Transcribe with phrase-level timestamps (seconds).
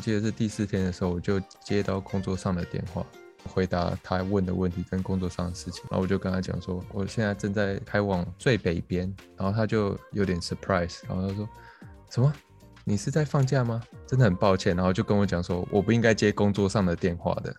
[0.00, 3.04] 我记得是第四天的时候，我就接到工作上的电话，
[3.52, 5.84] 回答他问的问题跟工作上的事情。
[5.90, 9.14] 然后我就跟他讲说，我现在正在开往最北边。
[9.36, 11.46] 然后他就有点 surprise，然后他说，
[12.08, 12.32] 什么？
[12.82, 13.82] 你是在放假吗？
[14.06, 14.74] 真的很抱歉。
[14.74, 17.54] 然后就跟我讲说，我不应该接工作上的电话的。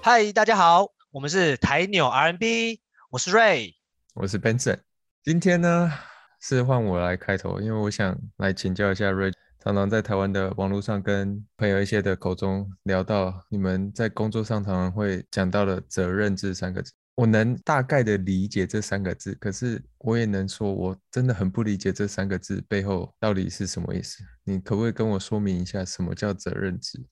[0.00, 2.80] 嗨，大家好，我们是台纽 R&B，
[3.10, 3.74] 我是 Ray，
[4.14, 4.78] 我是 Benson。
[5.24, 5.92] 今天呢
[6.40, 9.32] 是换我来开头，因为我想来请教一下瑞。
[9.60, 16.92] 常常在台湾的网络上跟朋友一些的口中聊到，你们在工作上常常会讲到的“责任制”三个字。
[17.16, 24.22] 我能大概的理解这三个字，可是我也能说，我真的很不理解这三个字背后到底是什么意思。
[24.44, 27.04] 你可不可以跟我说明一下，什么叫责任制？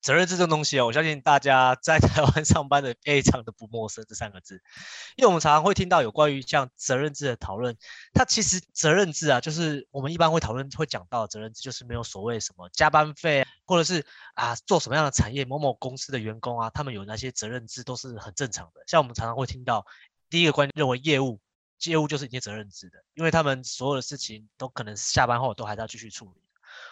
[0.00, 4.62] 责任制这种东西啊， 我相信大家在台湾上班的非常的不陌生这三个字，
[5.16, 7.76] 因为我们常常会听到有关于像责任制的讨论。
[8.12, 18.82] 它其实责任制啊，就是我们一般会讨论会讲到责任制，就是没有所谓什么加班费，或者是啊做什么样的产业某某公司的员工啊，他们有那些责任制都是很正常的。
[18.86, 19.86] 像我们常常会听到
[20.28, 21.40] 第一个观点认为业务
[21.84, 26.39] 业务就是一些责任制的，因为他们所有的事情都可能下班后都还是要继续处理。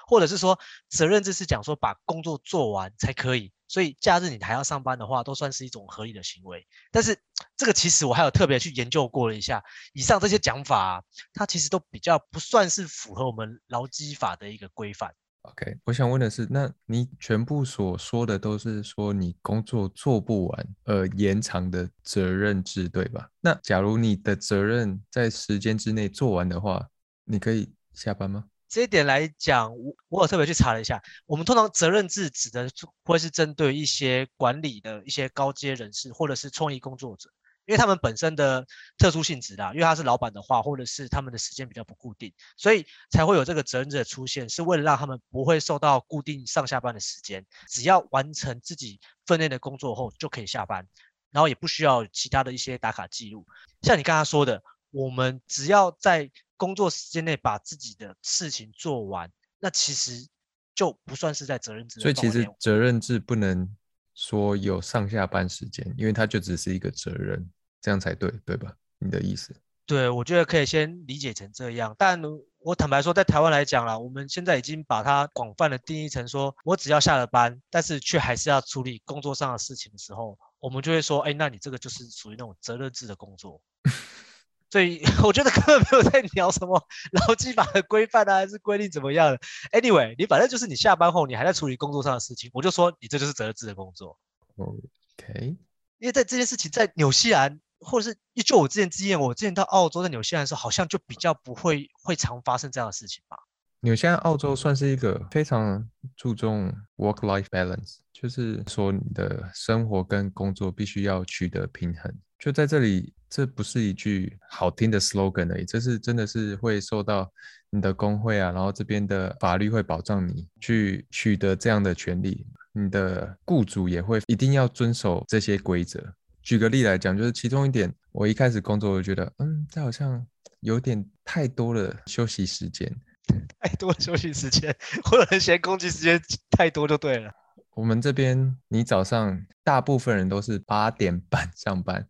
[0.09, 6.67] 或者是说，责任制是讲说把工作做完才可以，所以假日你还要上班的话，都算是一种合理的行为。
[6.91, 7.17] 但是
[7.59, 15.15] 这个其实我还有特别去研究过了一下，以上这些讲法，它其实都比较不算是符合我们劳基法的一个规范。
[15.43, 23.31] OK，我想问的是，那你全部所说的都是说你工作做不完而延长的责任制，对吧？
[23.41, 26.89] 那假如你的责任在时间之内做完的话，
[27.25, 28.45] 你可以下班吗？
[28.69, 32.71] 这一点来讲，我我有特别去查了一下，我们通常责任制指的
[33.03, 37.31] 会是针对一些管理的一些高阶人士，或者是创意工作者，
[37.65, 38.67] 因为他们本身的
[38.99, 50.87] 特殊性质啦，因为他是老板的话，或者是他们的时间比较不固定，所以才会有这个责任制的出现，是为了让他们不会受到固定上下班的时间，只要完成自己分内的工作后就可以下班，
[51.31, 53.47] 然后也不需要其他的一些打卡记录。
[53.81, 60.29] 像你刚刚说的，我们只要在工作时间内把自己的事情做完，那其实
[60.75, 62.01] 就不算是在责任制。
[62.01, 63.67] 所以其实责任制不能
[64.13, 67.49] 说有上下班时间，因为它就只是一个责任，
[67.81, 68.71] 这样才对，对吧？
[68.99, 69.55] 你的意思？
[69.87, 71.97] 对，我觉得可以先理解成这样。
[71.97, 72.21] 但
[72.59, 83.63] 我坦白说，在台湾来讲啦，我们现在已经把它广泛的定义成说，我只要下了班，但是却还是要处理工作上的事情的时候，我们就会说，哎，那你这个就是属于那种责任制的工作。
[84.71, 89.39] 所以 我觉得根本没有在聊什么劳基法的规范啊，还是规定怎么样的。
[89.73, 94.19] Anyway，你反正就是你下班后你还在处理工作上的事情，我就说你这就是责任制的工作。
[94.57, 95.57] OK，
[95.99, 103.37] 因为在这件事情在纽西兰，或者是就我之前经验，我之前到澳洲在纽西兰的时候，好像就比较不会会常发生这样的事情吧。
[103.81, 112.13] 纽西兰、澳洲算是一个非常注重 work-life balance，就是说你的生活跟工作必须要取得平衡。
[112.39, 113.13] 就在这里。
[113.31, 117.31] 这不是一句好听的 slogan 而已，这是真的是会受到
[117.69, 126.03] 你的工会啊，然后这边的法律会保障你去取得这样的权利，你的雇主也会一定要遵守这些规则。
[126.43, 130.27] 举个例来讲，就是其中一点，我一开始工作我就觉得，嗯，这好像
[130.61, 132.91] 有点太多了休息时间，
[133.61, 134.75] 太多休息时间，
[135.05, 136.19] 或者嫌工作时间
[136.53, 137.31] 太多就对了。
[137.79, 142.05] 我们这边你早上大部分人都是八点半 上班。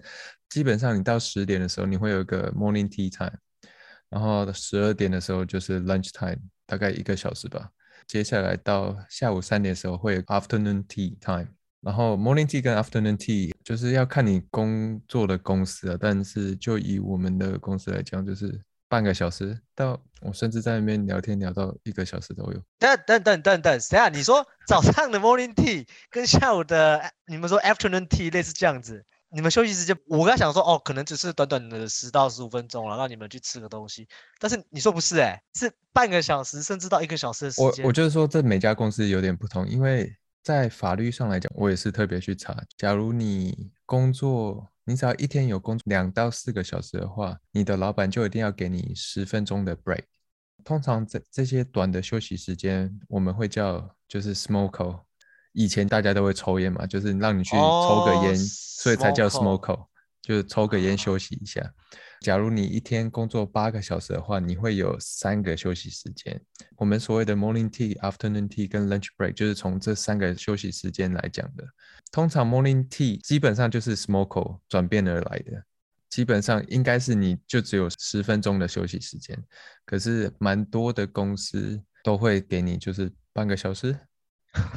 [0.48, 3.36] 基本上你到十点的时候，你会有一个 morning tea time，
[4.08, 7.68] 然后十二点的时候就是 lunch time，大概一个小时吧。
[8.06, 11.48] 接下来到下午三点的时候会有 afternoon tea time，
[11.82, 18.58] 然后 morning tea 跟 afternoon tea 就是要看你工作的公司啊，但是就以我们的公司来讲，就是
[18.88, 22.62] 半个小时到我甚至在那边聊天聊到一个小时都有。
[22.78, 29.04] 等等等等等，等下你说 早上的 morning tea 跟下午的你们说 afternoon tea 类似这样子？
[29.30, 34.08] 你们休息时间，我刚想说哦，可能只是短短的十到十五分钟了，让你们去吃个东西。
[34.38, 37.84] 但是你说不是哎，是半个小时甚至到一个小时的时间。
[37.84, 40.10] 我我就是说，这每家公司有点不同，因为
[40.42, 42.56] 在法律上来讲，我也是特别去查。
[42.78, 50.04] 假如你工作，你只要一天有工作两到四个小时的话，你的老板就一定要给你十分钟的 break。
[50.64, 55.00] 通常这这些短的休息时间，我们会叫就是 smoke。
[55.52, 59.78] 以前大家都会抽烟嘛，就是让你去抽个烟，oh, 所以才叫 smoke，
[60.22, 61.60] 就是抽个烟休息一下。
[62.20, 66.40] 假如你一天工作八个小时的话，你会有三个休息时间。
[66.76, 71.64] 我们所谓的 morning tea、afternoon tea 跟 lunch break 就是从这三个休息时间来讲的。
[72.10, 75.62] 通常 morning tea 基本上就是 smoke 转变而来的，
[76.08, 79.38] 基本上应该是你就只有十分钟的休息时间，
[79.84, 83.96] 可是蛮多的公司都会给你就是半个小时，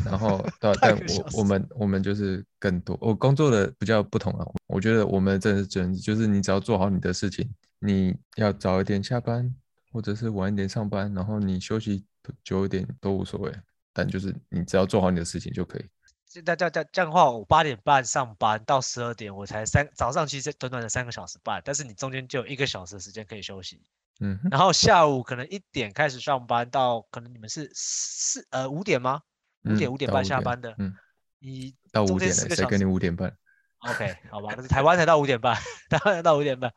[0.05, 7.49] 然后 但但我我们我们就是更多，我工作的比较不同啊，我觉得我们真的是真就是你只要做好你的事情，
[7.79, 9.53] 你要早一点下班
[9.91, 12.05] 或者是晚一点上班，然后你休息
[12.43, 13.51] 久一点都无所谓，
[13.93, 15.85] 但就是你只要做好你的事情就可以。
[16.27, 23.81] 现在这样这样这样的话，我八点半上班到十二点，我才三早上其实短短的三个小时半，但是你中间就有一个小时的时间可以休息，
[24.21, 29.21] 嗯，然后下午可能一点开始上班到可能你们是四呃五点吗？
[29.63, 30.95] 五点五点半下班的，嗯，
[31.39, 33.35] 你到五点谁跟你五点半
[33.79, 35.55] ？OK，好吧，可是台湾才到五点半，
[35.89, 36.73] 台湾才到五点半，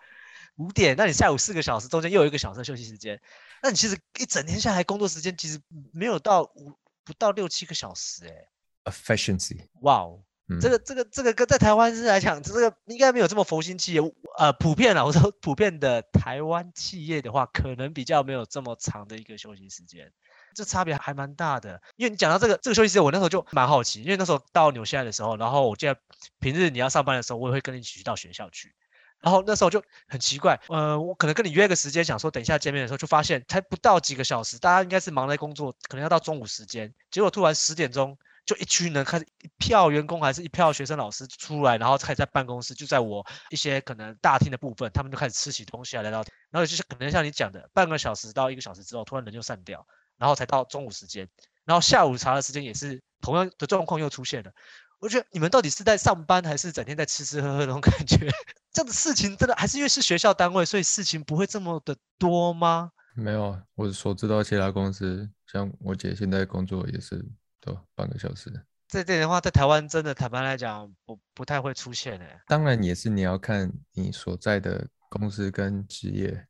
[0.56, 3.20] 五点，那你下午四个小时中间又有一个小时的休息时间，
[3.62, 5.60] 那你其实一整天下来工作时间其实
[5.92, 6.72] 没有到五
[7.04, 8.48] 不到六七个小时，哎。
[8.84, 10.22] efficiency，哇哦，
[10.60, 14.00] 这个这个这个跟在台湾是来讲，这个应该没有这么佛心企业，
[14.36, 20.12] 呃，普遍啊，我说普遍的台湾企业的话，可能比较没有这么长的一个休息时间，
[20.54, 21.82] 这差别还蛮大的。
[21.96, 25.96] 因为你讲到这个这个休息时间，我那时候就蛮好奇，因为那时候到纽西兰的时候，然后我记得
[26.38, 28.74] 平日你要上班的时候，我也会跟你一起去到学校去，
[29.20, 38.16] 然后那时候就很奇怪，呃，我可能跟你约个时间，想说等一下见面的时候，就发现才不到几个小时，大家应该是忙在工作，可能要到中午时间，结果突然十点钟。
[38.46, 49.86] 就一群人开始一票员工还是一票学生老师出来，然后开始在办公室，就在我一些可能大厅的部分，他们就开始吃起东西来，来到，然后就是可能像你讲的，半个小时到一个小时之后，突然人就散掉，
[50.18, 51.28] 然后才到中午时间，
[51.64, 54.52] 然后下午茶的时间也是同样的状况又出现了。
[55.00, 58.16] 我觉得你们到底是在上班还是整天在吃吃喝喝那种感觉？
[58.72, 62.90] 这样的事情真的还是因为是学校单位，所以事情不会这么的多吗？
[63.14, 67.24] 没有，我所知道其他公司，像我姐现在工作也是
[67.60, 67.78] 都。
[67.94, 68.50] 半个小时，
[68.88, 72.40] 这点的话，在台湾真的坦白来讲，不不太会出现诶。
[72.48, 76.46] 当然也是你要看你所在的公司跟职业。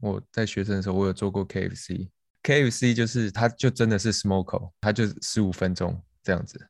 [0.00, 1.46] 我在学生的时候，我有做过
[2.42, 6.68] KFC 就是它就真的是 smoke，它就十五分钟这样子。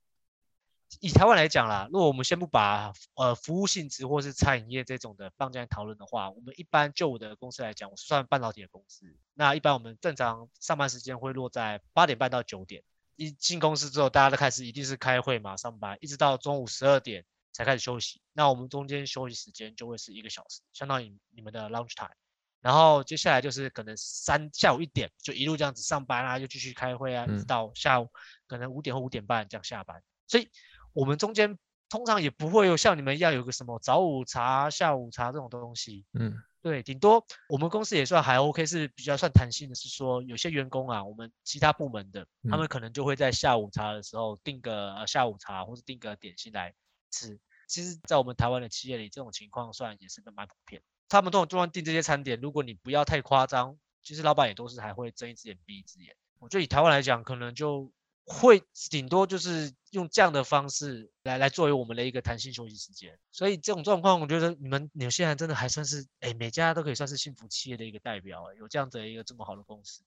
[1.00, 12.82] 以台湾来讲啦，如果我们先不把呃服务性质或是餐饮业这种的放进来讨论的话，我们一般就我的公司来讲，我算半导体的公司，那一般我们正常上班时间会落在八点半到九点。
[13.16, 18.20] 一进公司之后，大家都开始一定是开会嘛，上班，一直到中午十二点才开始休息。
[18.32, 22.14] 那我们中间休息时间就会是一个小时，相当于你们的 lunch time。
[22.62, 28.08] 然后接下来就是可能三下午一点就一路这样子上班啊，就继续开会啊，一直到下午
[28.46, 30.02] 可能五点或五点半这样下班。
[30.28, 30.48] 所以
[30.94, 31.58] 我们中间
[31.90, 36.06] 通常也不会有像你们一样有个什么早午茶、下午茶这种东西。
[36.14, 36.40] 嗯。
[36.62, 46.72] 对，顶多我们公司也算还 OK，是比较算弹性的，是说有些员工啊，我们其他部门的，他们可能就会在下午茶的时候订个下午茶，或是订个点心来
[47.10, 47.36] 吃。
[47.66, 50.80] 其实，在我们台湾的企业里，这种情况算也是蛮普遍。
[51.12, 56.14] 他们都通常订这些餐点，如果你不要太夸张，其实老板也都是还会睁一只眼闭一只眼。
[56.38, 57.92] 我觉得以台湾来讲，可能就。
[58.24, 70.04] 会顶多就是用这样的方式来来作为我们的一个弹性休息时间，所以这种状况，我觉得你们纽西兰真的还算是，哎，每家都可以算是幸福企业的一个代表，有这样的一个这么好的公司。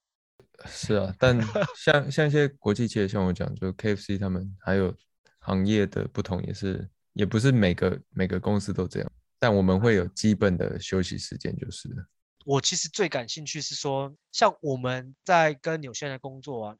[0.65, 1.37] 是啊，但
[1.75, 4.95] 像像一些国际企业，像我讲，就 KFC 他们还有
[5.39, 11.89] 行业的不同，也是也不是每个每个公司都这样，但我们会有基本的休息时间，就是。
[12.45, 16.77] 我其实最感兴趣是说，像我们在跟纽西兰工作啊。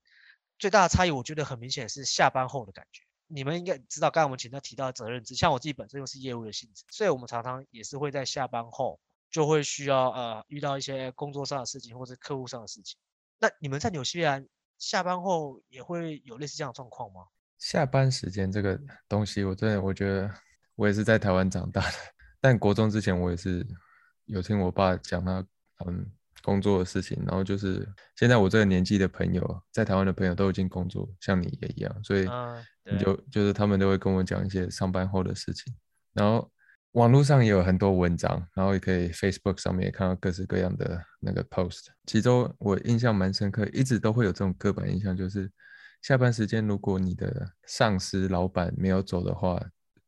[0.58, 3.02] 最大的差异，我觉得很明显是下班后的感觉。
[3.28, 8.98] 你们应该知道，刚才我们前面提到的责任制，像我自己本身又是业务的性质，所以我们常常也是会在下班后
[9.30, 12.98] 就会需要呃遇到一些工作上的事情或者客户上的事情。
[13.38, 17.26] 那你们在纽西兰下班后也会有类似这样的状况吗？
[17.58, 20.34] 下班时间这个东西，我真的我觉得
[20.76, 21.98] 我也是在台湾长大的，
[22.46, 23.66] 但国中之前我也是
[24.26, 25.44] 有听我爸讲他
[25.88, 26.06] 嗯。
[26.44, 32.30] 工作的事情，然后就是现在我这个年纪的朋友，在台湾的朋友都已经工作，像你也一样，所以
[32.84, 35.74] 你就、嗯、就是他们都会跟我讲一些上班后的事情。
[36.14, 36.48] 然后
[36.92, 41.88] 网络上也有很多文章，然后也可以 Facebook 上面也看到各式各样的那个 post。
[42.06, 45.52] 其中我印象蛮深刻，一直都会有这种刻板印象，就是
[46.04, 49.60] 下班时间如果你的上司老板没有走的话，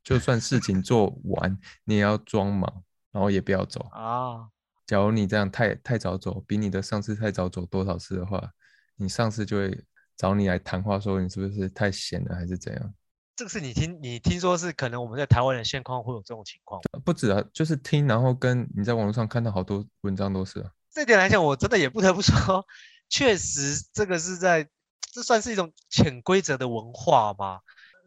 [0.02, 4.48] 就算事情做完，你也要装忙，然后也不要走啊。
[4.86, 8.50] 假如你这样太太早走，比你的上司太早走多少次的话，
[8.96, 9.84] 你上司就会
[10.16, 12.94] 找你来谈话，说你是不是太闲了，还是怎样？
[13.36, 16.80] 这个是你听你听说是可能我们在台湾的现况会有这种情况？
[17.04, 20.70] 不止啊，就是听，然后跟你在网络上看到好多文章都是啊。
[20.90, 22.66] 这点来讲，我真的也不得不说，
[23.08, 24.68] 确实这个是在
[25.12, 27.60] 这算是一种潜规则的文化吗？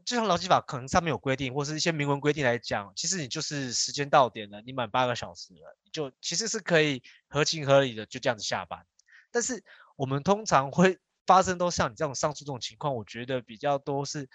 [0.06, 8.86] 就像劳基法可能上面有规定，或是一些明文规定来讲，其实你就是时间到点了，你满八个小时了，你就其实是可以合情合理的就这样子下班。
[9.32, 9.64] 但是
[9.96, 14.30] 我们通常会发生都像你这种上述这种情况，我觉得比较多是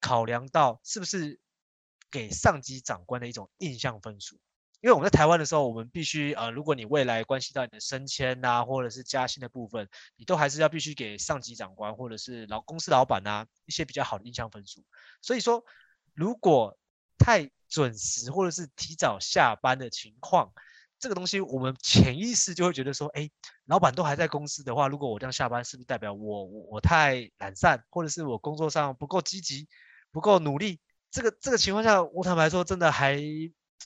[0.00, 1.40] 考量到是不是
[2.10, 4.38] 给上级长官的一种印象分数。
[4.86, 14.84] 因为我们在台湾的时候，我们必须呃，如果你未来关系到你的升迁呐，或者是加薪的部分，你都还是要必须给上级长官或者是老公司老板呐一些比较好的印象分数。
[15.20, 15.64] 所以说，
[16.14, 16.78] 如果
[17.18, 20.52] 太准时或者是提早下班的情况，
[21.00, 23.28] 这个东西我们潜意识就会觉得说，哎，
[23.64, 29.66] 老板都还在公司的话，如果我这样下班，是不是代表我我我太懒散，或者是我工作上不够积极、
[30.12, 30.78] 不够努力？
[31.10, 33.20] 这个这个情况下，我坦白说，真的还。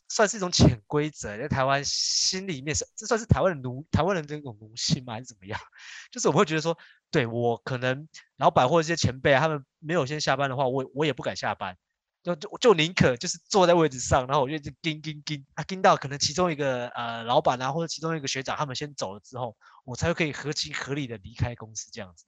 [0.08, 5.14] 算是一种潜规则，在台湾心里面是，这算是台湾的奴，台湾人的这种奴性吗？
[5.14, 5.58] 还是怎么样？
[6.10, 6.76] 就是我们会觉得说，
[7.10, 11.76] 对，我可能老板或者一些前辈，他们没有先下班的话，我我也不敢下班，
[12.22, 22.24] 就就就宁可就是坐在位置上，然后我就一直盯盯盯啊，盯到可能其中一个呃老板啊，或者其中一个学长他们先走了之后，我才会可以合情合理的离开公司这样子。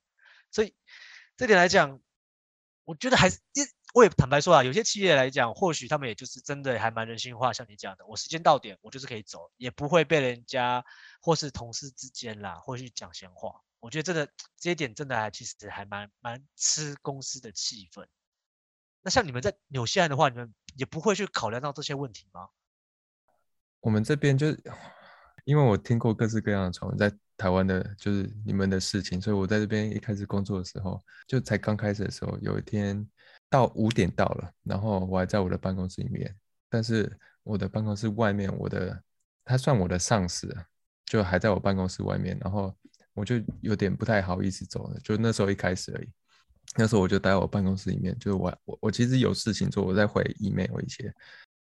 [0.50, 0.74] 所以
[1.36, 2.00] 这点来讲，
[2.84, 3.60] 我觉得还是一。
[3.94, 10.82] 我也坦白说啊，有些企业来讲，或许他们也就是真的还蛮人性化，像你讲的，我时间到点，我就是可以走，也不会被人家
[11.20, 13.60] 或是同事之间啦，或是讲闲话。
[13.80, 18.06] 我觉得这个这一点真的还其实还蛮蛮吃公司的气氛。
[19.02, 22.48] 那像你们在纽西兰的话，你们也不会去考量到这些问题吗？
[23.80, 24.46] 我们这边就
[25.44, 33.06] 因为我听过各式各样的传闻，在台湾的就是你们的事情，所以我在这边一开始工作的时候，就才刚开始的时候，有一天。
[33.50, 36.34] 到五点到了，然后我还在我的办公室里面，
[36.70, 38.98] 但是我的办公室外面，我的
[39.44, 40.56] 他算我的上司，
[41.04, 42.74] 就还在我办公室外面，然后
[43.12, 46.08] 我就有点不太好意思走了，就那时候一开始而已。
[46.78, 51.12] 那时候我就待在我办公室里面，就是我我我其实有事情做，我在回 email 一些，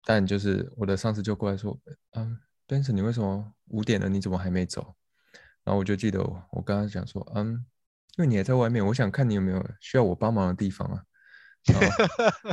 [0.04, 1.80] 但就是我的上司就过来说，
[2.14, 2.36] 嗯
[2.68, 4.96] ，Benson，你为什么五点了，你怎么还没走？
[5.66, 7.66] 然后我就记得我我刚刚讲说，嗯，
[8.16, 11.04] 因为你也在外面，我想看你有没有需要我帮忙的地方啊。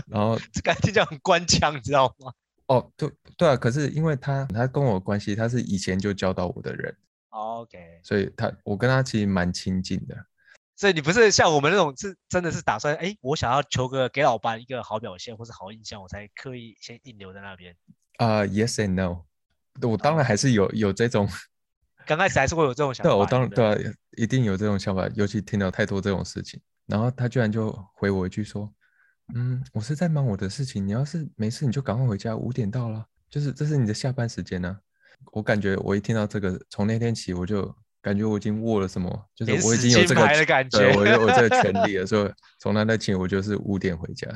[0.09, 2.33] 然后， 这感觉就很官腔，你知道吗？
[2.67, 6.97] 哦，对对啊，可是因为他他跟我关系，他是以前就教导我的人
[7.29, 10.17] ，OK，所以他我跟他其实蛮亲近的。
[10.75, 17.77] 所以你不是像我们那种，是真的是打算，哎，我想要求个给老板一个好表现或是好印象，我才刻意先硬留在那边。
[18.17, 19.25] 啊、uh,，Yes and no，
[19.87, 20.75] 我当然还是有、oh.
[20.75, 21.29] 有这种，
[22.07, 23.11] 刚开始还是会有这种想法。
[23.11, 28.73] 对，我当然对啊，一定有这种想法，尤其听到太多这种事情，然后他居然就回我一句说。
[29.35, 30.87] 嗯，我是在忙我的事情。
[30.87, 32.37] 你要是没事，你就赶快回家。
[32.37, 34.77] 五点到了，就是这是你的下班时间呢、啊。
[35.33, 42.05] 我感觉我一听到这个，从那天起我就感觉我已经握了什么，就是我已经有这个的感觉，我有我这个权 利了。
[42.05, 44.29] 所以从那天起，我就是五点回家，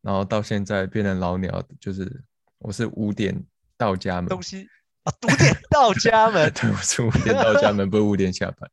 [0.00, 2.24] 然后到现在变成老鸟，就是
[2.58, 3.44] 我是五点
[3.76, 4.28] 到家门。
[4.28, 4.66] 东西
[5.04, 6.52] 啊， 五点到家门。
[6.52, 8.70] 对，我是五点到家门， 不是五点下班。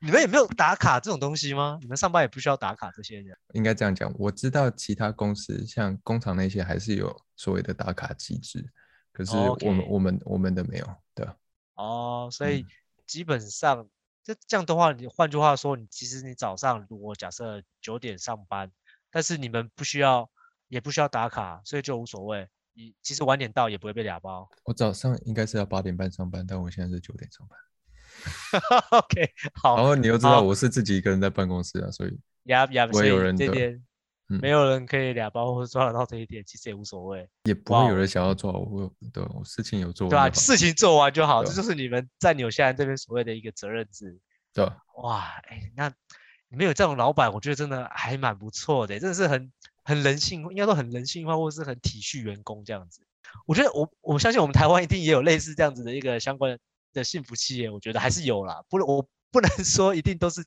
[0.00, 1.78] 你们也没有打卡这种东西吗？
[1.80, 3.34] 你们上班也不需要打卡这些人？
[3.54, 8.68] 应该这样讲，我知道其他公司像工厂那些还是有所谓的打卡机制，
[9.12, 9.88] 可是我们、oh.
[9.88, 11.26] 我们我们的没有，对。
[11.74, 12.66] 哦，所以
[13.06, 13.88] 基本上
[14.22, 18.70] 这、嗯、这样的话，你换句话说，你其实你早上如果假设九点上班，
[19.10, 20.28] 但是你们不需要
[20.68, 22.46] 也不需要打卡，所以就无所谓。
[22.74, 24.48] 你其实晚点到也不会被俩包。
[24.64, 27.58] 我早上应该是要八点半上班，但我现在是九点上班。
[28.90, 29.76] OK，好。
[29.76, 32.10] 然后你又知道我是自己一个人在办公室啊，所以
[32.90, 33.82] 不会有人这点，
[34.26, 37.28] 没有人可以俩包或者抓得到这一点，其实也无所谓。
[37.44, 40.08] 也不会有人想要抓我，对，我事情有做。
[40.08, 44.18] 对啊，事情做完就好，这就是你们在纽西兰这边所谓的一个责任制。
[44.52, 44.64] 对。
[45.02, 45.92] 哇，哎，那
[46.48, 49.52] 你们有这种老板，我觉得真的还蛮不错的，真的是很
[49.84, 53.06] 很人性，应该说很人性化，或者是很体恤员工这样子。
[53.46, 56.58] 我觉得我我相信我们台湾一定也有类似这样子的一个相关
[56.92, 57.04] 的。
[57.04, 58.62] 幸福企业，我觉得还是有啦。
[58.68, 60.44] 不，我不能 说一定都是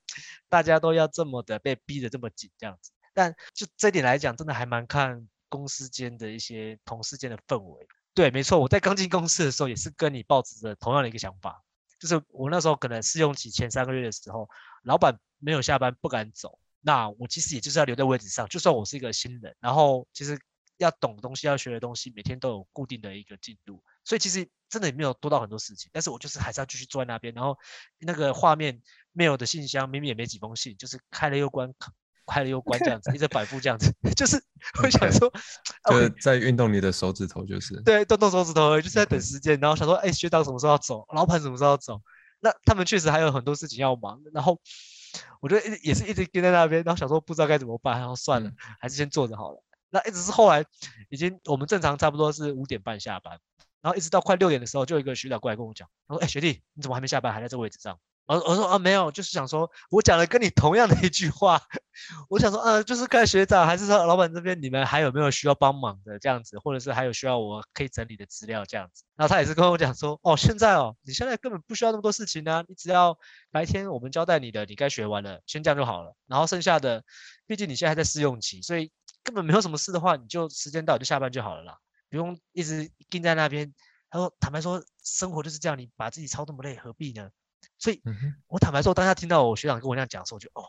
[0.48, 2.91] 大家都要这么的被逼得这么紧这样子。
[3.13, 7.86] 但就这点来讲，真的还蛮看公司间的一些同事间的氛围。
[8.13, 11.62] 对，没错，我在刚进公司的时候也是跟你抱持着同样的一个想法，
[12.00, 14.50] 就是我那时候可能试用期前三个月的时候，
[14.84, 20.39] 老板没有下班不敢走，那我其实也就是要留在位置上，就算我是一个新人，然后其实
[20.77, 24.48] 要懂的东西、要学的东西，每天都有固定的一个进度，所以其实。
[24.70, 27.58] 真的也没有多到很多事情，但是我就是还是要继续坐在那边，然后
[28.00, 28.82] 那个画面
[29.15, 31.74] mail 的信箱明明也没几封信，就是开了又关，
[32.25, 34.36] 开了又关这样子，一直反复这样子， 就是
[34.84, 35.32] 我想说
[35.89, 42.01] 就是在运动你的手指头，就是对，动动手指头，就是在等时间，然后想说，哎，学长什么时候要走，老板什么时候要走，
[42.41, 44.60] 那他们确实还有很多事情要忙，然后
[45.41, 49.63] 我就一直也是一直跟在那边，然后想说不知道该怎么办，然后算了，嗯、还是先坐着好了。
[49.89, 50.65] 那一直是后来
[51.09, 53.39] 已经我们正常差不多是五点半下班，
[53.81, 57.97] 然后一直到快六点的时候，就有一个学长过来跟我讲，他说：“哎、欸，学弟，你怎么还没下班，还在这个位置上？”
[58.27, 61.62] 我我说啊没有，就是想说，我讲了跟你同样的一句话，
[62.29, 69.05] 我想说，呃，就是看学长还是说老板这边，你们还有没有需要帮忙的这样子，或者是还有需要我可以整理的资料这样子。
[69.15, 73.17] 然后他也是跟我讲说，哦，现在哦，你现在根本不需要那么多事情呢、啊，你只要
[73.50, 76.13] 白天我们交代你的，你该学完了，先这样就好了。
[76.27, 77.03] 然后剩下的，
[77.46, 78.91] 毕竟你现在还在试用期，所以
[79.24, 81.77] 根本没有什么事的话，你就时间到就下班就好了啦，
[82.10, 83.74] 不用一直盯在那边。
[84.10, 87.29] 他说，坦白说，生活就是这样，你把自己操那么累，何必呢？
[87.78, 88.02] 所以，
[88.48, 90.64] 我坦白说，当下听到我学长跟我那样讲的时候，我就哦，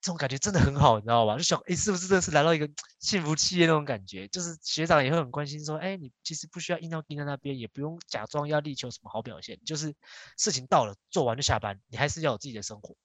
[0.00, 1.36] 这种感觉真的很好，你知道吧？
[1.36, 4.26] 就想，哎，是不是真的是来到一个幸福企业那种感觉？
[4.28, 9.94] 就是学长也会很关心，说，哎，你其实不需要硬要盯在那边，也不用假装要力求什么好表现，就是
[10.38, 12.96] 事情到了做完就下班，你还是要有自己的生活。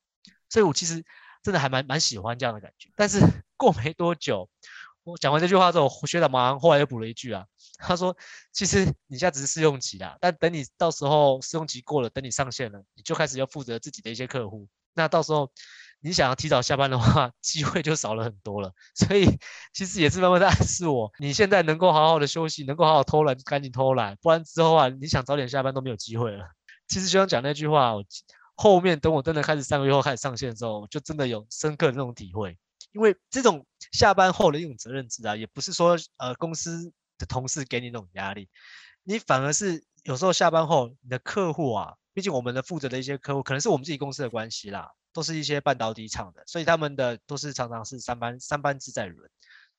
[0.50, 1.04] 所以我其实
[1.44, 2.90] 真的还蛮蛮喜欢这样的感觉。
[2.96, 3.20] 但是
[3.58, 4.50] 过没多久。
[5.03, 7.46] 我讲完这句话之后，学长马上后来又补了一句啊，
[7.79, 8.15] 他说
[8.53, 14.67] ：“其实你现在只是试用期啦，但等你到时候试用期过了，等你上线了，你就开始要负责自己的一些客户。
[14.93, 15.51] 那到时候
[16.01, 18.74] 你想要提早下班的话， 机会就少了很多了。
[18.93, 19.25] 所以
[19.74, 26.46] 其实也是慢慢在暗示我，你现在能够好好的休息，能够好好偷懒，赶紧偷懒，不然之后啊，你想早点下班都没有机会了。
[26.88, 27.93] 其实学长讲那句话，
[28.55, 32.55] 后面等我真的开始三个月后开始上线的时候，就真的有深刻的那种体会。”
[32.92, 38.50] 因为这种下班后的一种责任制啊，也不是说呃公司的同事给你那种压力，
[39.04, 49.30] 你反而是有时候下班后你的客户啊，毕竟我们的负责的一些客户可能是我们自己公司的关系啦，都是一些半导体厂的，所以他们的都是常常是三班三班制在轮，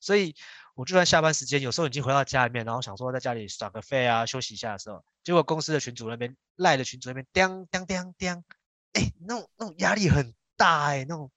[0.00, 0.34] 所以
[0.74, 8.44] 我就算下班时间有时候已经回到家里面，然后想说在家里耍个废啊休息一下的时候，结果公司的群主那边赖的群主那边叮叮叮叮，
[8.92, 11.30] 哎，那种那种压力很大哎、那种。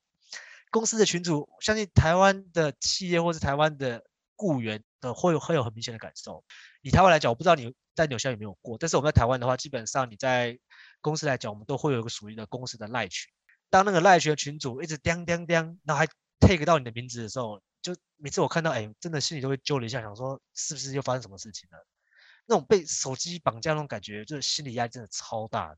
[0.75, 4.03] 公司的群主，相信台湾的企业或是台湾的
[4.35, 6.43] 雇员的会有会有很明显的感受。
[6.81, 10.59] 以台湾来讲，我不知道你在纽西兰有没有过，但是我们在台湾的话，基本上你在
[10.99, 13.31] 公司来讲，我们都会有一个属于的公司的赖群。
[13.69, 16.07] 当那个赖群的群主一直叮叮叮，然后还
[16.41, 21.87] take 到你的名字的时候，就每次我看到，哎，真的心里都会揪了一下，想说是不是又发生什么事情了？
[22.47, 25.77] 那种被手机绑架那种感觉，就是心理压力真的超大的。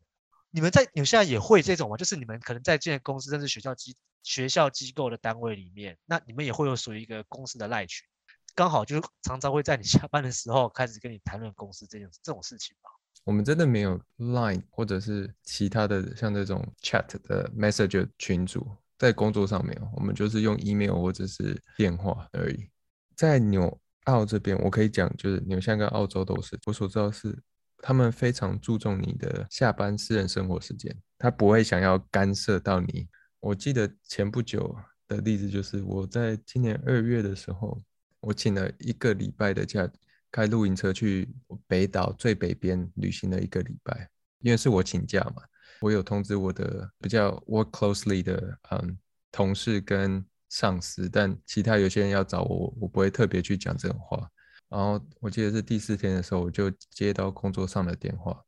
[0.49, 1.97] 你们在纽西兰也会这种吗？
[1.97, 8.07] 就是你们可能在这些公司甚至学校机学校机构的单位里面，那你们也会有属于一个公司的赖群，
[8.55, 12.89] 刚好就常常会在你下班的时候开始跟你谈论公司这件这种事情吧。
[13.25, 18.65] 我们真的没有 Line 或者是其他的像这种 chat 的 message 群组，
[18.97, 22.69] 在工作上面，我们就是用 email 或者是电话而已。
[23.15, 27.37] 在纽澳这边，我可以讲，就是纽西兰跟澳洲都是，我所知道是。
[27.77, 33.07] 他们非常注重你的下班私人生活时间，他不会想要干涉到你。
[33.39, 34.75] 我记得前不久
[35.07, 37.81] 的例子就是，我在今年二月的时候，
[38.19, 39.89] 我请了一个礼拜的假，
[40.31, 41.29] 开露营车去
[41.67, 44.09] 北岛最北边旅行了一个礼拜。
[44.39, 45.41] 因为是我请假嘛，
[45.79, 48.97] 我有通知我的比较 work closely 的嗯
[49.31, 54.29] 同事跟上司，但其他有些人要找我，我不会特别去讲这种话。
[54.69, 58.43] 然后我记得是第四天的时候，我就接到工作上的电话。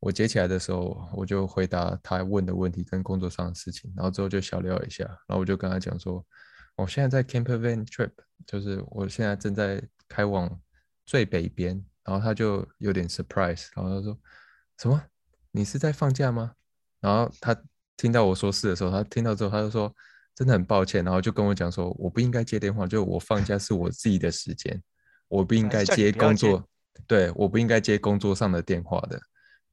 [0.00, 3.92] 我接起来的时候，我就回答他问的问题跟工作上的事情。
[3.96, 6.24] 然后之后就小聊一下，然后我就跟他讲说，
[6.76, 8.10] 我现在在 Campervan Trip，
[8.46, 10.60] 就是我现在正在开往
[11.06, 11.84] 最北边。
[12.04, 14.18] 然后他就有点 surprise，然后他说，
[14.78, 15.00] 什么？
[15.52, 16.52] 你是在放假吗？
[16.98, 17.56] 然后他
[17.96, 19.94] 听到我说是的时候，他听到之后他就说，
[20.34, 24.82] 真的很抱歉，然后就跟我讲说，我不应该接电话，就我放假是我自己的时间。
[25.32, 26.62] 我不应该接工作，
[27.06, 29.18] 对，我不应该接工作上的电话的。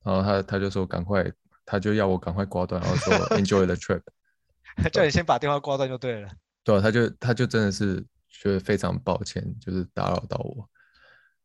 [0.06, 1.30] 然后他他就说赶快，
[1.66, 4.02] 他就要我赶快挂断，然后说 enjoy the trip，
[4.90, 6.30] 叫你先把电话挂断就对了。
[6.64, 10.66] 对，他就他就真的是觉得非常抱歉，就是打扰到我。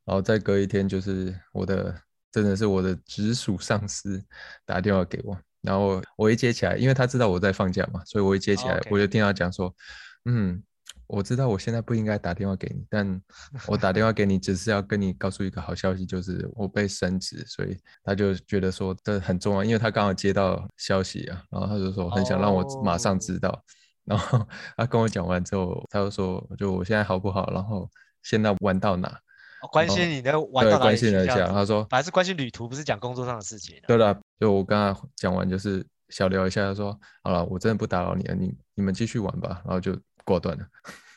[0.04, 1.92] 然后再隔一天，就是我的
[2.30, 4.24] 真的是我的直属上司
[4.64, 9.74] 打电话给我，然后我一接起来，因为他知道我在放假嘛，所以我一接起来，我就听他讲说，
[10.26, 10.62] 嗯。
[11.06, 13.22] 我知道我现在不应该打电话给你，但
[13.66, 23.62] 我打电话给你只是要跟你告诉一个好消息，就是我被升职，所以他就觉得说这很重要，因为他刚好接到消息啊，然后他就说很想让我马上知道，
[24.04, 27.88] 然后他跟我讲完之后，他就说就我现在好不好，然后
[28.22, 29.20] 现在玩到哪，
[29.70, 33.76] 关心你的玩到哪，关心了一下，他说反正是关心旅途，不是讲工作上的事情。
[33.86, 39.94] 对了，就我刚刚讲完就是小聊一下，他说好了，我真的不打扰你了，你你们继续玩吧，然后就。
[40.24, 40.68] 挂断了，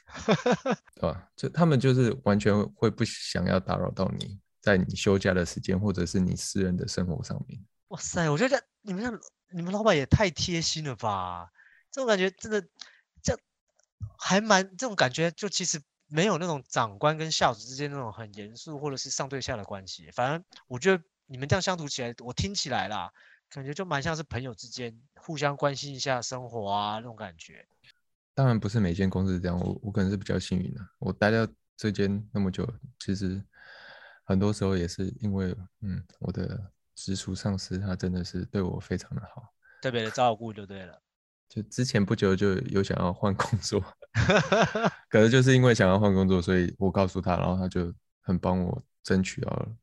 [0.95, 1.29] 对吧？
[1.35, 7.59] 就他们就是完全会不想要打扰到你，在你休假的时间或者是你私人的生活上面。
[7.89, 9.19] 哇塞，我觉得你们
[9.51, 11.49] 你们老板也太贴心了吧？
[11.91, 12.61] 这种感觉真的，
[13.23, 13.37] 这
[14.19, 20.11] 还蛮这种感觉，就其实没有那种长官跟下属之间那种很严肃或者是上对下的关系。
[20.11, 23.11] 反正我觉得你们这样相处起来，我听起来啦，
[23.49, 27.65] 感觉就蛮像是朋友之间互相关心一下生活啊那种感觉。
[28.37, 33.43] 当然不是每间公司这样，我我可能是比较幸运的，我待到这间那么久，其实
[34.23, 41.01] 很多时候也是因为，嗯，我的直属上司他真的是对我非常的好，特别的照顾就对了。
[41.49, 43.83] 就之前不久就有想要换工作，
[45.09, 49.75] 可是就是因为想要换工作，所以我告诉他，然后他就很帮我争取到了，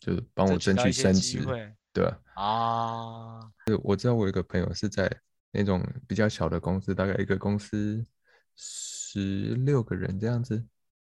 [0.00, 1.38] 就帮我争取升职，
[1.92, 2.20] 对吧？
[2.34, 3.40] 啊，
[3.84, 5.08] 我知道我有一个朋友是在
[5.56, 8.04] 那种比较小的公司，大概一个公司
[8.54, 10.66] 十六个人这样子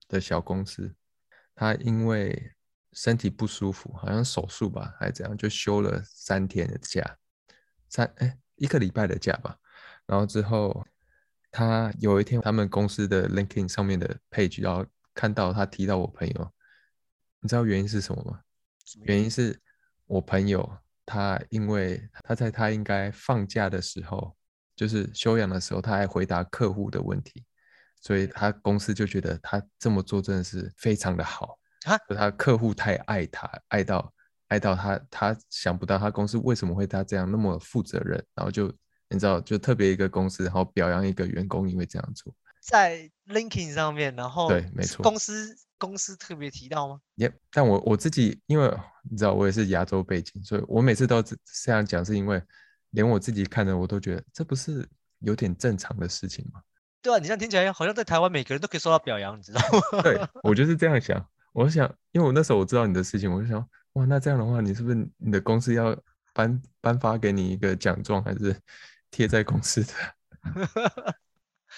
[0.08, 0.94] 的小公司，
[1.54, 2.54] 他因为
[2.92, 7.18] 身体不舒服，好像手术吧，还是怎样，就休了三天的假，
[7.88, 9.58] 三哎一个礼拜的假吧。
[10.06, 10.86] 然后之后，
[11.50, 16.52] 他有一天，他们公司的 LinkedIn 上面的 page，然后看到他提到我朋友，
[17.40, 18.40] 你知道原因是什么吗？
[19.02, 19.60] 原因是
[20.06, 24.34] 我朋友他因为他在他应该放假的时候，
[24.78, 27.44] 就是休养的时候，他还回答客户的问题，
[28.00, 34.14] 所以他公司就觉得他这么做真的是非常的好啊，就他客户太爱他，爱到
[34.46, 38.72] 爱到他，他想不到他公司为什么会他这样那么负责任，然后就。
[39.10, 47.00] 你知道，就特别一个公司，然后表扬一个员工，因为这样做，在 LinkedIn 上面，然后对，没错，公司公司特别提到吗？
[47.14, 48.70] 耶，但我我自己，因为
[49.10, 52.38] 你知道，我也是亚洲背景，所以我每次都这样讲，是因为
[52.90, 54.88] 连我自己看的，我都觉得这不是
[55.20, 56.60] 有点正常的事情吗？
[57.02, 59.60] 对啊，你这样听起来好像在台湾每个人都可以受到表扬，你知道
[59.92, 60.02] 吗？
[60.02, 63.58] 对，我就是这样想，我想，因为我那时候我知道你的事情，我就想，
[63.94, 65.96] 哇，那这样的话，你是不是你的公司要
[66.32, 68.54] 颁颁发给你一个奖状，还是？
[69.10, 69.92] 贴在公司的，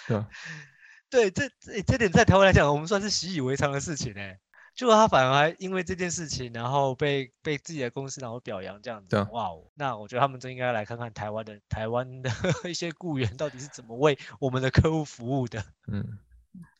[0.08, 0.28] 对吧？
[1.08, 4.36] 对，这这这点在台湾来讲，我们算是习以为常的事情哎。
[4.74, 9.08] 结果他反而还因为这件事情，然后被被自己的公司然后表扬这样子。
[9.08, 12.30] 对，哇哦，那我觉得他们真应该来看看台湾的台湾的
[12.68, 15.62] 一些雇员到底是怎么为我们的客户服务的。
[15.88, 16.18] 嗯，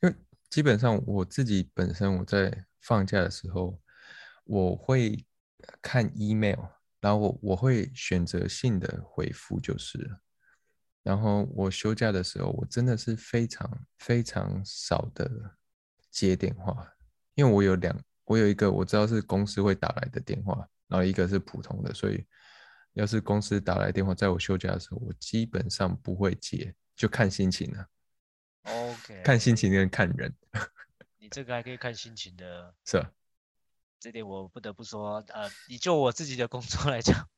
[0.00, 0.14] 因为
[0.48, 3.78] 基本上我自己本身我在放假的时候，
[4.44, 5.26] 我会
[5.82, 6.58] 看 email，
[7.00, 10.20] 然后我我会选择性的回复就是了。
[11.02, 15.56] 然后我休假的时候，我真的是非常非常少的
[16.10, 16.92] 接电话，
[17.34, 22.24] 因为我有两，我有一个我知道是公司会打来的电话，然后一个是普通的，所以
[22.94, 27.86] 要是公司打来电话，在我休假的时候，我基本上不会接，就看心情了。
[28.64, 30.34] OK，看心情跟看人。
[31.18, 33.10] 你这个还可以看心情的，是啊，
[33.98, 37.28] 这点我不得不说，呃，你就我自己的工作来讲。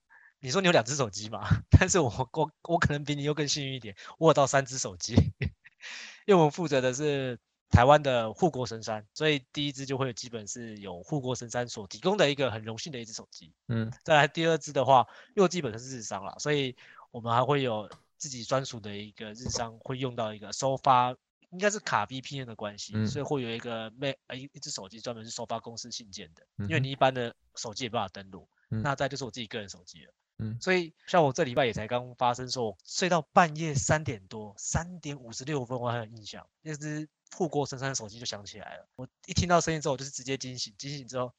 [0.45, 1.47] 你说你有两只手机嘛？
[1.71, 5.15] 但是我我我可能比你又更幸运一点，我有到三只手机，
[6.27, 7.39] 因为我们负责的是
[7.73, 13.53] 台湾的护国神山，所以第一支就会基本是有护国神山所提供的一个很荣幸的一只手机。
[13.67, 16.77] 嗯，再来第二支的话，又基本上是日商了，所以
[17.11, 21.17] 我们还会有自己专属的一个日商会用到一个收发，
[21.51, 30.13] 应该是卡 VPN 的关系，嗯、所以会有一个 Mac 一一只手机专门是收发公司信件的，因为你一般的手机也没办法登录，嗯、那再就是我自己个人手机了。
[30.39, 38.87] 嗯，所以像我这礼拜也才刚发生，说我睡到半夜三点多，三点五十六分，我还有印象，那只护国神山的手机就响起来了。
[38.97, 41.33] 我一听到声音之后，我就是直接惊醒，惊醒之后，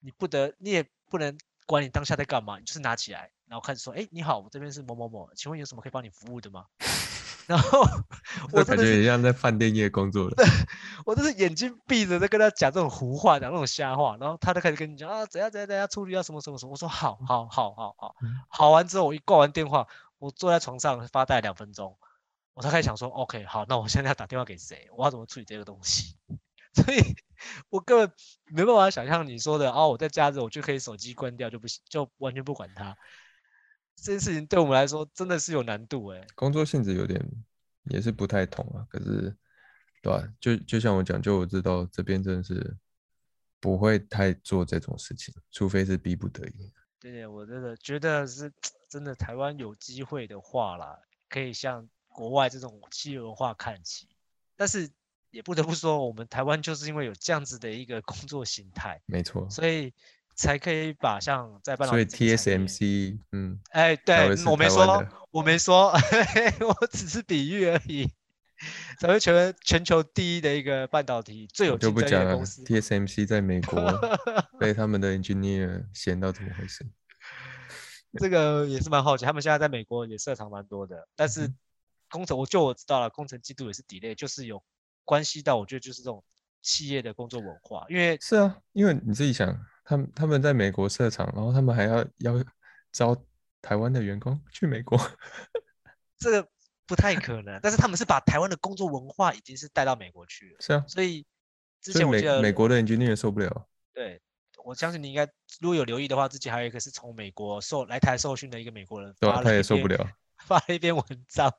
[0.00, 6.66] 你不得，你也不能管你当下在干嘛，你就是拿起来，然后开始说，哎，你好，我这边是某某某，请问有什么可以帮你服务的吗？
[7.46, 7.80] 然后
[8.52, 10.44] 我感觉也像在饭店业工作的，
[11.04, 16.70] 我都是眼睛闭着在跟他讲这种胡话，讲那种瞎话，然后他就开始跟你讲啊，怎样怎样怎样处理啊，什么什么什么。
[16.70, 18.14] 我说好好好好好，
[18.48, 19.88] 好完之后我一挂完电话，
[20.18, 21.98] 我坐在床上发呆两分钟，
[22.60, 24.86] 我才开始想说，OK，好，那我现在要打电话给谁？
[24.94, 26.14] 我要怎么处理这个东西？
[26.76, 27.00] 所以
[27.70, 28.12] 我根本
[28.48, 32.94] 没办法想象你说的哦，我在假日我就可以手机关掉就不行，就完全不管它。
[33.96, 37.18] 这件事情对我们来说真的是有难度哎，工作性质有点
[37.84, 38.86] 也是不太同啊。
[38.90, 39.34] 可是，
[40.02, 40.28] 对吧、啊？
[40.38, 42.76] 就就像我讲，就我知道这边真的是
[43.58, 46.70] 不会太做这种事情，除非是逼不得已。
[47.00, 48.52] 对对，我真的觉得是
[48.86, 49.14] 真的。
[49.14, 50.98] 台湾有机会的话啦，
[51.30, 51.88] 可以向
[52.20, 54.06] 国外这种企业文化看齐。
[54.56, 54.90] 但是
[55.30, 59.92] 也不得不说，我们台湾就是因为有这样子的一个工作形态，没错，所以。
[60.36, 65.92] 才可以把像在半导体，所以 TSMC，嗯，哎，对，我没说，我没说，
[66.66, 68.08] 我只是比喻而已。
[68.98, 72.62] 才会成为全球第一的一个半导体最有竞争力的公司。
[72.64, 73.92] TSMC 在美国
[74.58, 76.86] 被他们的 engineer 闲到怎么回事？
[78.18, 81.52] 这个也是蛮好奇，他们现在在美国也设厂蛮多的，但是
[82.10, 84.62] 工程，我就我知道了，工程进度也是 delay，就是有
[85.04, 86.22] 关系到，我觉得就是这种
[86.60, 92.44] 企业的工作文化，因为是啊，因为你自己想，他们他们在美国设厂，然后他们还要要
[92.92, 93.16] 招
[93.62, 94.98] 台湾的员工去美国，
[96.18, 96.48] 这个
[96.86, 101.24] 不太可能，但是他们是把台湾的工作文化已经是带到美国去了，是啊，所以
[101.80, 104.20] 之前我记得美美国的 engineer 受不了，对。
[104.62, 105.26] 我相信你应该，
[105.58, 110.06] 如果有留意的话，之前还有一个是从美国受来台受训的一个美国人，对，他也受不了，
[110.46, 111.52] 发了一篇文章，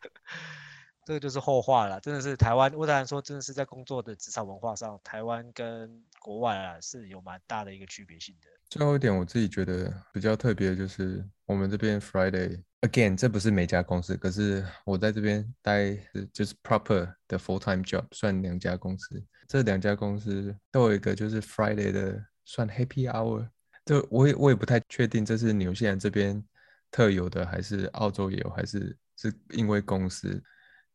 [1.06, 2.00] 这个就是后话了。
[2.00, 8.48] 真的是台湾，我当然说，真的是在工作的职场文化上，台湾跟国外啊是有蛮大的一个区别性的。
[8.68, 15.96] 最后一点，我自己觉得比较特别的就是我们这边 Friday again，这不是每家公司，可是我在这边待
[16.32, 19.22] 就是 proper 的 full time job，算两家公司。
[19.48, 23.48] 这两家公司都有一个就是 Friday 的算 Happy Hour，
[23.84, 26.40] 这我也我也不太确定这是纽西兰这边
[26.90, 30.42] 特有的，还是澳洲也有，还是是因为公司。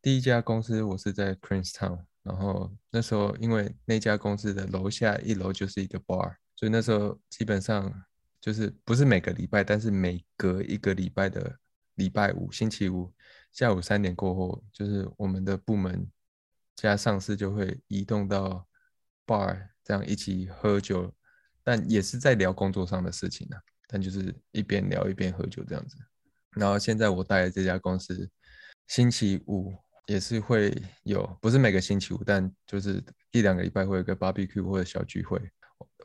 [0.02, 7.92] 第一家公司我是在 Queenstown，然后那时候因为那家公司的楼下一楼就是一个 bar，所以那时候基本上
[8.40, 11.58] 就是不是每个礼拜，但是每隔一个礼拜的
[11.94, 13.12] 礼拜五、星期五
[13.52, 16.08] 下午三点过后，就是我们的部门。
[16.76, 18.68] 加上司就会移动到
[19.26, 21.10] bar 这样一起喝酒，
[21.64, 23.62] 但也是在聊工作上的事情呢、啊。
[23.86, 25.96] 但就是一边聊一边喝酒这样子。
[26.50, 28.28] 然后现在我带的这家公司，
[28.88, 29.74] 星期五
[30.06, 35.40] 也是会有，不是每个星期五，但就是一两个礼拜会有个 barbecue 或者小聚会。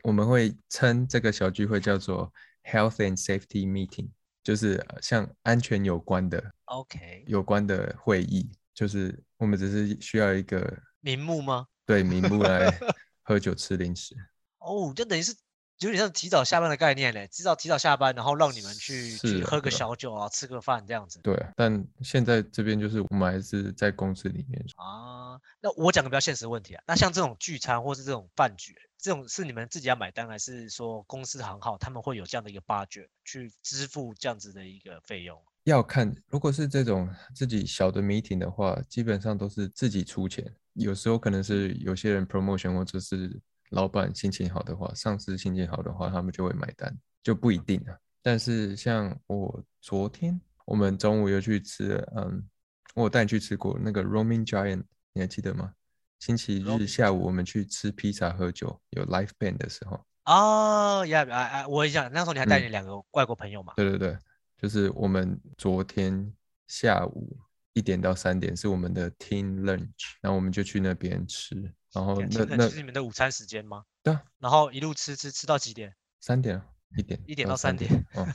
[0.02, 2.32] 我们会称这个小聚会叫做
[2.64, 4.10] health and safety meeting，
[4.42, 8.50] 就是像安全有关的，OK，有关的会议。
[8.74, 11.66] 就是我们只是需要一个名目吗？
[11.86, 12.68] 对，名目来
[13.22, 14.16] 喝酒吃零食。
[14.58, 15.34] 哦，就等于是
[15.86, 21.20] 有点像提早下班的概念嘞，提早提早下班，然后让你们去去喝个小酒啊，吃个饭这样子。
[21.22, 25.40] 对，但现在这边就是我们还是在公司里面啊。
[25.60, 35.40] 那我讲个比较现实的问题啊，那像这种聚餐或是这种饭局，这种是你们自己要买单，还是说公司行号他们会有这样的一个 budget 去支付这样子的一个费用？
[35.64, 40.52] 要看，如果是这种自己小的 meeting 的话，基本上都是自己出钱。
[40.74, 43.40] 有时候可能是有些人 promotion 或者是
[43.72, 47.96] 老板心情好的话，上司心情好的话，他们就会买单，就不一定啊。
[48.22, 52.48] 但是像我昨天，我们中午又去吃了，嗯，
[52.94, 55.74] 我带你去吃过那个 Roaming Giant，你还记得吗？
[56.20, 60.04] 星期日下午我们去吃披萨喝酒，有 live band 的时候。
[60.26, 63.72] 哦，呀，哎哎，我也想那时候你还带你两个外国朋友嘛？
[63.76, 64.16] 对对对。
[64.56, 66.32] 就是我们昨天
[66.68, 67.36] 下午
[67.72, 71.56] 一点到三点是我们的 team lunch，然后我们就去那边吃，
[71.92, 73.84] 然后那那是你们的午餐时间吗？
[74.02, 75.94] 对啊，然后一路吃吃吃到几点？
[76.20, 76.60] 三点，
[76.96, 77.90] 一点，一点到三点。
[78.14, 78.26] 哦，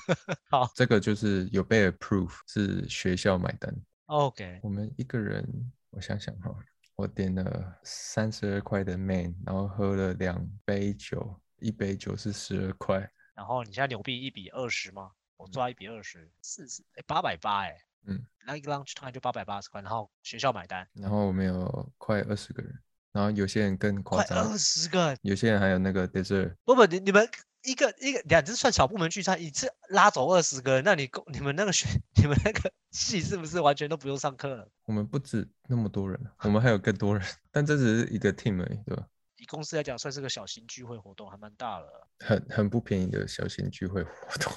[0.49, 3.73] 好，这个就是有被 approve，是学校买单。
[4.05, 6.55] OK，我们一个人，我想想哈，
[6.95, 13.09] 我点了三十二块的 main，然后喝了两杯酒，一杯酒是十二块。
[13.33, 15.11] 然后你现在纽币一比二十吗？
[15.35, 22.73] 我抓一比二十，四十，哎，八百八，哎，嗯，那一个 lunch time 就八百八十块，然后学校买单，然后我们有快二十个人，
[23.17, 27.27] 然后有些人更夸张，快二十个，有些人还有那个 dessert，不不，你你们
[27.63, 34.69] 一个一个两只算小部门聚餐，一次拉走二十个，那你你们那个学你们那个 系是不是完全都不用上课了？
[34.86, 39.08] 我们不止那么多人，我们还有更多人，但这只是一个 team 而已，对吧？
[39.38, 44.53] 以公司来讲，算是个小型聚会活动，还蛮大了，很很不便宜的小型聚会活动。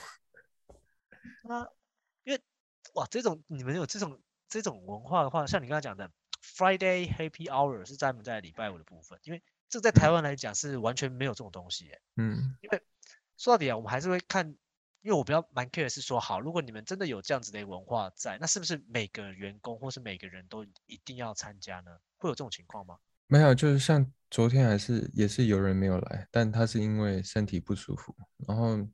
[1.48, 1.66] 啊，
[2.24, 2.38] 因为
[2.92, 4.20] 哇，这种你们有这种
[4.50, 6.10] 这种文化的话，像你刚才讲的
[6.42, 12.82] Friday Happy Hour 是专门在礼拜五的部分，因为这在台湾来讲是完全没有这种东西，嗯，因为
[13.36, 14.46] 说到底啊，我们还是会看，
[15.02, 21.90] 因为我比较蛮 care 是说，好，如果你们真的有这样子的文化在，那是不是每个员工或是每个人都一定要参加呢？
[22.18, 22.98] 会有这种情况吗？
[23.26, 28.14] 没有，就是像昨天还是也是有人没有来，但他是因为身体不舒服，
[28.46, 28.88] 然后。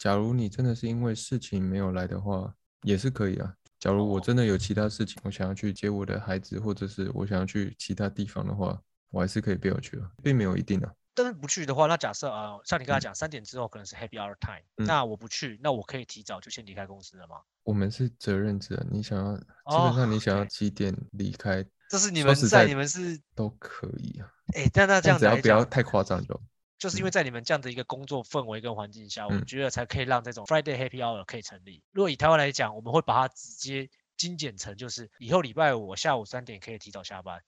[0.00, 3.54] 假如你真的是因为事情没有来的话，也是可以啊。
[3.80, 10.94] 假如我真的有其他事情，我想要去接我的孩子，或者是我想要去其他地方的话，我还是可以不要去啊，并没有一定的。
[11.14, 17.36] 但是不去的话，那假设啊、呃，像你刚才讲，三、嗯、点之后可能是 Happy Hour Time，、嗯、那我不去，那我可以提早就先离开公司了吗？
[17.64, 19.44] 我们是责任制，你想要，基
[19.84, 24.30] 本上你想要几点离开，这是你们在你们是都可以啊。
[24.54, 26.40] 哎，但那这样子，只要不要太夸张就。
[26.80, 31.82] 就是因为在你们这样的一个工作氛围跟环境下，嗯、我觉得才可以让这种 Friday Happy Hour 可以成立。
[31.92, 37.38] 如果以台湾来讲，我们会把它直接精简成，就是以后礼拜五下午三点可以提早下班。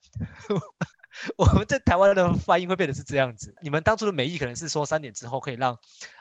[1.35, 3.55] 我们在台湾的发音会变得是这样子。
[3.61, 5.77] 你们当初的美意可能是说三点之后可以让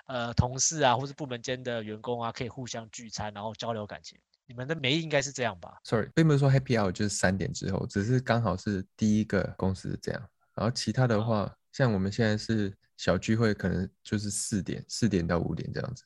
[0.06, 4.18] 呃同事啊，或是部门间的员工啊，可以互相聚餐，然后交流感情。
[4.46, 10.28] 你们的美意应该是这样吧？Sorry，并不是说 Happy Hour 就是三点之后，只是刚好是第一个公司这样。
[10.54, 16.04] 然后其他的话，像我们现在是小聚会，可能就是四点，四点到五点这样子，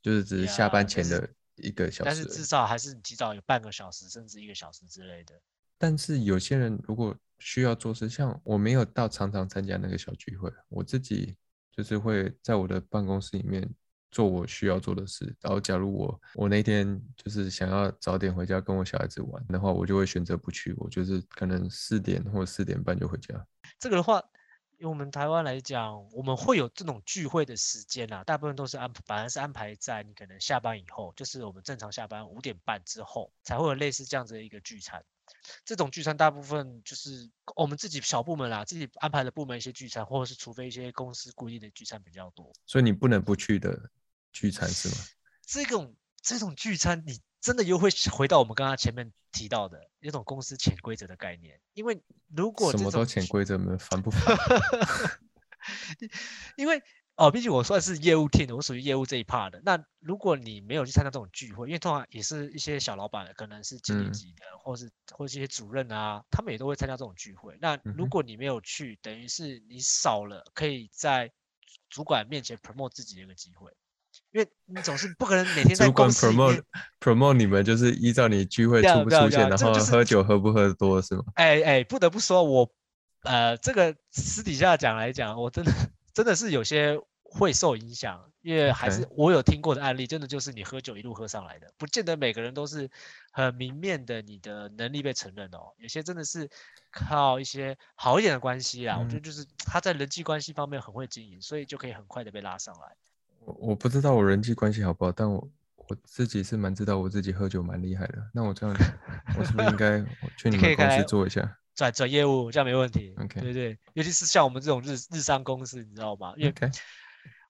[0.00, 2.04] 就是只是下班前的一个小时。
[2.04, 5.34] 但是至少还是你提早有半个小时，甚至一个小时之类的。
[5.76, 11.36] 但是有些人如果需要做事，像我没有到常常参加那个小聚会，我自己
[11.70, 13.68] 就是会在我的办公室里面。
[14.08, 23.46] 做我需要做的事，然后假如我我那天就是想要早点回家跟我小孩子玩的话，我就会选择不去，我就是可能四点或者四点半就回家。
[23.78, 24.22] 这个的话，
[24.78, 35.04] 用我们台湾来讲，我们会有这种聚会的时间啊，大部分都是安排，反而是安排在你可能下班以后，就是我们正常下班五点半之后才会有类似这样子的一个聚餐。
[35.64, 43.90] 这种聚餐大部分就是我们自己小部门啦，自己安排的部门一些聚餐，或者是除非一些公司规定的聚餐比较多，所以你不能不去的。
[44.32, 44.96] 聚餐是吗？
[45.46, 51.60] 这种这种聚餐，你真的又会回到我们刚刚前面提到的一种公司潜规则的概念。
[51.72, 52.02] 因为
[52.34, 54.36] 如果什么都潜规则，们烦不烦？
[56.56, 56.82] 因为
[57.14, 59.62] 哦，毕竟我算是业务 team 的，我属于业务这一 part 的。
[59.64, 67.56] 那如果你没有去参加这种聚会，因为通常也是一些小老板，可能是经理级的，嗯、或是或是一些主任啊，他们也都会参加这种聚会。
[67.60, 71.30] 那如果你没有去，嗯、等于是你少了可以在
[71.88, 73.70] 主管面前 promote 自己的一个机会。
[74.32, 76.62] 因为你总是不可能每天在公司 promote
[77.00, 81.24] promote 你们，就是依照你聚会出不出现，然后喝酒喝不喝多是吗？
[81.34, 82.70] 哎哎，不得不说，我
[83.22, 85.72] 呃，这个私底下讲来讲，我真的
[86.14, 92.88] 真的是有些会受影响，因为还是我有听过的案例，真的就是你喝酒一路喝上来的，不见得每个人都是
[93.32, 96.48] 很明面的，你的能力被承认哦，有些真的是
[96.92, 102.96] 靠一些好一点的关系啊，我觉得就是他在人际关系方面很会经营，所以就可以很快的被拉上来。
[103.58, 108.30] 我不知道我人际关系好不好，但我我自己是蛮知道我自己喝酒蛮厉害的。
[108.34, 108.76] 那我这样，
[109.38, 110.00] 我是不是应 该
[110.36, 113.14] 去你们公司做一下，转转业务，这样没问题。
[113.18, 116.34] OK，对对，尤其是像我们这种日日商公司，你知道吗？
[116.36, 116.54] 因为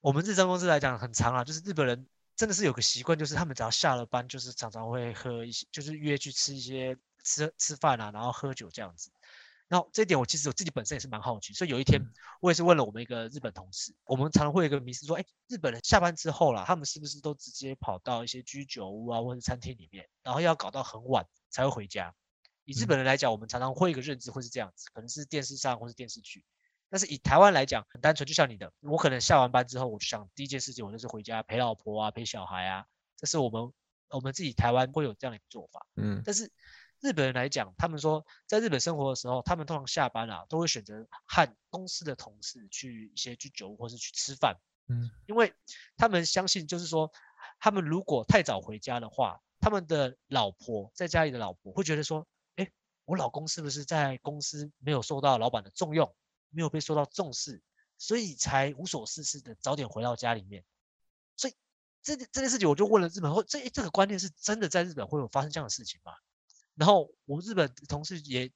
[0.02, 2.06] 我们日商公司来讲很长啊，就是日本人
[2.36, 9.10] 真的是有个习惯，就是他们只要下了班，就是常常会喝一些，就是约去吃一些吃吃饭啊，然后喝酒这样子。
[9.68, 12.00] 然后这一点我其实我自己本身也是蛮好奇，所以有一天
[12.40, 22.14] 我也是问了我们一个日本同事，我们常常会有一个迷思说，哎，日本人下班之后啦，他们是不是都直接跑到一些居酒屋啊或者餐厅里面，然后要搞到很晚才会回家？
[22.64, 26.44] 以日本人来讲，我们常常会有一个认知会是这样子，可能是电视上或是电视剧。
[26.88, 33.72] 但是以台湾来讲，很单纯，就像你的，我可能下完班之后，我就想第一件事情我就是回家陪老婆啊，陪小孩啊，这是我们
[34.10, 35.84] 我们自己台湾会有这样的做法。
[35.96, 36.52] 嗯，但是。
[37.00, 44.56] 日本人来讲，他们说在日本生活的时候，他们通常下班啊，都会选择和公司的同事去一些居酒屋或是去吃饭。
[44.88, 45.52] 嗯，因为
[45.96, 47.12] 他们相信，就是说，
[47.58, 52.70] 他们如果太早回家的话，他们的老婆在家里的老婆会觉得说，哎，
[53.04, 56.14] 我老公是不是在公司没有受到老板的重用，
[56.50, 57.62] 没有被受到重视，
[57.98, 60.64] 所以才无所事事的早点回到家里面。
[61.36, 61.54] 所以
[62.02, 66.12] 这这件事情，我就问了日本，这这个观念是真的在日本会有发生这样的事情吗？
[66.76, 68.52] 然后我日本同事也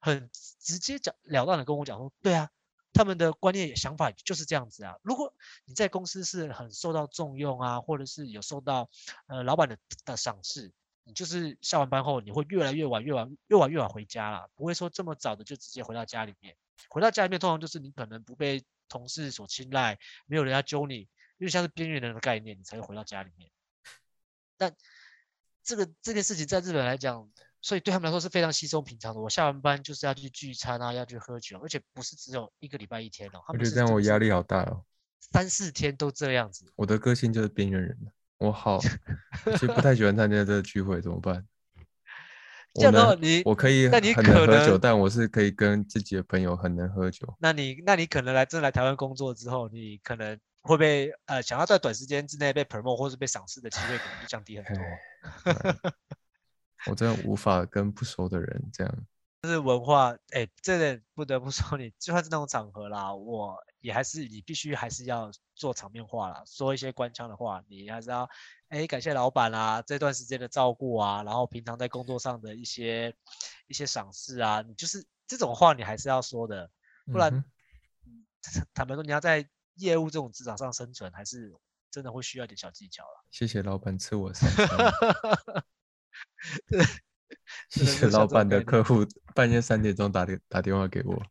[0.00, 2.50] 很直接讲了当的跟我讲说，对啊，
[2.94, 4.96] 他们的观念想法就是这样子啊。
[5.02, 5.34] 如果
[5.66, 8.88] 你在公司是很受到重用啊，或者是有受到
[9.26, 10.72] 呃老板的的赏识，
[11.04, 16.56] 你就是下完班后你会越来越晚，越晚越晚越晚回家啦，不会说这么早的就直接回到家里面。
[16.88, 21.00] 回到家里面通常就是你可能不被同事所青睐，没有人家揪你，
[21.36, 23.50] 因为像是边缘人的概念，你才会回到家里面。
[24.56, 24.74] 但
[25.62, 27.30] 这个这件事情在日本来讲。
[27.62, 29.20] 所以对他们来说是非常稀松平常的。
[29.20, 33.40] 我下完班就是要去聚餐啊，要去喝酒，而且不是只有一个礼拜一天哦。
[33.46, 34.84] 他们我觉得这样我压力好大哦。
[35.20, 36.64] 三四天都这样子。
[36.76, 37.96] 我的个性就是边缘人，
[38.38, 38.78] 我好，
[39.52, 41.46] 其实不太喜欢参加这个聚会，怎么办？
[42.74, 47.36] 这样的话你我可以很能喝酒，但我是可以跟自己的朋友很能喝酒。
[47.40, 54.84] 那你那你可能来真来台湾工作之后，你可能会被呃想要在短时间之内被 promote 或是被赏识的机会可能就降低很多。
[56.86, 59.06] 我真的无法跟不熟的人这样。
[59.42, 68.28] 就是文化，哎，这点不得不说，你就算是那种场合啦，我也还是你必须还是要做场面话啦，说一些官腔的话，你还是要，
[68.68, 73.16] 哎，感谢老板啦，这段时间的照顾啊，然后平常在工作上的一些
[73.66, 76.70] 一些赏识啊，你就是这种话你还是要说的，
[77.06, 78.26] 不然，嗯、
[78.74, 81.50] 坦白说，你要在业务这种职场上生存，还是
[81.90, 83.24] 真的会需要一点小技巧了。
[83.30, 84.68] 谢谢老板赐我三餐。
[86.68, 86.84] 对，
[87.68, 91.22] 谢谢老板的客户半夜三点钟打电 打电话给我，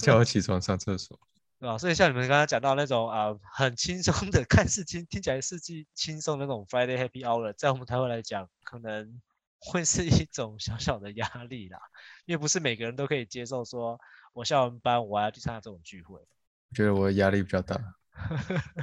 [0.00, 1.18] 叫我起床上厕所。
[1.60, 1.78] 对吧？
[1.78, 9.22] 所以像你们刚刚讲到那种啊、呃，很轻松的，看似听听起来是既轻松的那种 Friday Happy Hour，在我们台湾来讲，可能
[9.60, 11.78] 会是一种小小的压力啦，
[12.26, 13.98] 因为不是每个人都可以接受说，
[14.34, 16.16] 我下完班我还要去参加这种聚会。
[16.16, 17.80] 我觉得我的压力比较大，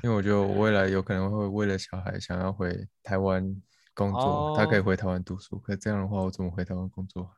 [0.02, 3.62] 因为我觉得我未来有可能会为了小孩想要回台湾
[4.02, 7.30] 工作，oh, 他可以回台湾读书，可这样的话，我怎么回台湾工作？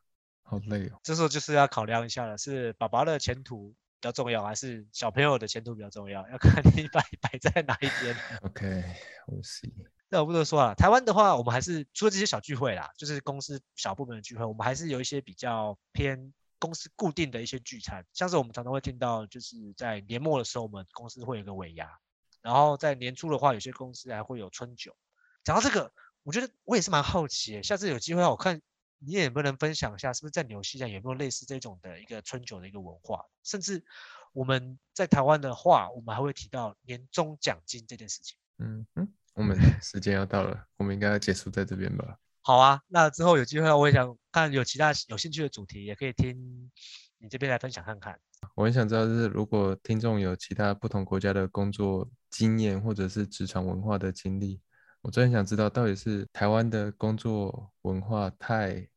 [0.41, 0.99] 好累哦。
[1.03, 6.27] 这时候就是要考量一下了，是爸爸的前途比较重要，还是小朋友的前途比较重要？
[6.29, 8.15] 要看你摆 摆在哪一边。
[8.41, 9.71] OK，we'll see。
[10.09, 16.33] 那我不多说了，台湾的话，我们还是除了这些小聚会啦，就是公司小部门的聚会，我们还是有一些比较偏。
[16.59, 21.99] 公司固定的一些聚餐，像是我们常常会听到，就是在年末的时候，我们公司会有个尾牙，
[22.41, 24.95] 然后在年初的话，有些公司还会有春酒。
[25.43, 25.91] 讲到这个，
[26.23, 28.61] 我觉得我也是蛮好奇，下次有机会我看
[28.99, 33.25] 你也能不能分享一下，是不是在纽西兰有没有类似这种的一个春酒的一个文化？
[33.43, 33.83] 甚至
[34.31, 38.37] 我们在台湾的话，我们还会提到年终奖金这件事情。
[38.59, 42.17] 嗯嗯，我们时间要到了，我们应该要结束在这边吧。
[42.41, 46.71] 好啊，那之后有机会，我也想看有其他有兴趣的主题，也可以听
[47.17, 48.19] 你这边来分享看看。
[48.55, 54.59] 我很想知道，就是如果听众有其他不同国家的工作经验，或者是职场文化的经历，
[55.03, 58.87] 我真的很想知道，到底是台湾的工作文化太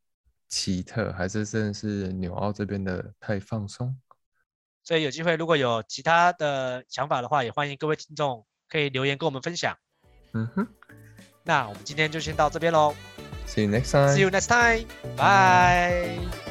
[0.47, 3.95] 奇特，还是真的是纽澳这边的太放松？
[4.83, 9.77] 所以有机会，如果有其他的想法的话，也欢迎各位听众可以留言跟我们分享。
[10.31, 10.65] 嗯哼，
[11.43, 12.95] 那我们今天就先到这边喽。
[13.45, 14.15] See you next time.
[14.15, 14.87] See you next time.
[15.17, 16.46] Bye.